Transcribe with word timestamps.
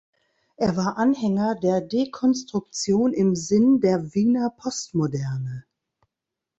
Er 0.55 0.75
war 0.77 0.97
Anhänger 0.97 1.53
der 1.59 1.79
Dekonstruktion 1.79 3.13
im 3.13 3.35
Sinn 3.35 3.81
der 3.81 4.15
Wiener 4.15 4.49
Postmoderne. 4.49 5.63